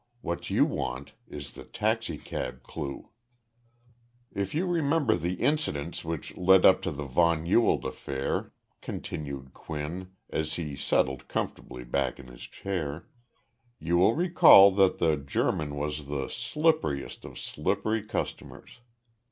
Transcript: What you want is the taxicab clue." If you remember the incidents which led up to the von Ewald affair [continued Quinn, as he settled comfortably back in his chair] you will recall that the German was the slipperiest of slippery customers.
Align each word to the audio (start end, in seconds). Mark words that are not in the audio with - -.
What 0.21 0.49
you 0.49 0.65
want 0.65 1.11
is 1.27 1.51
the 1.53 1.63
taxicab 1.63 2.63
clue." 2.63 3.09
If 4.33 4.55
you 4.55 4.65
remember 4.65 5.15
the 5.15 5.35
incidents 5.35 6.03
which 6.03 6.35
led 6.35 6.65
up 6.65 6.81
to 6.81 6.91
the 6.91 7.03
von 7.05 7.45
Ewald 7.45 7.85
affair 7.85 8.51
[continued 8.81 9.53
Quinn, 9.53 10.13
as 10.31 10.53
he 10.55 10.75
settled 10.75 11.27
comfortably 11.27 11.83
back 11.83 12.17
in 12.19 12.25
his 12.29 12.41
chair] 12.41 13.09
you 13.77 13.95
will 13.95 14.15
recall 14.15 14.71
that 14.71 14.97
the 14.97 15.17
German 15.17 15.75
was 15.75 16.07
the 16.07 16.29
slipperiest 16.29 17.23
of 17.23 17.37
slippery 17.37 18.01
customers. 18.01 18.79